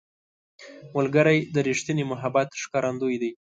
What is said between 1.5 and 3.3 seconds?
د ریښتیني محبت ښکارندوی